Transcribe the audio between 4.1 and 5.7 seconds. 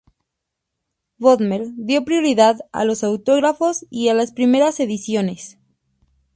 las primeras ediciones.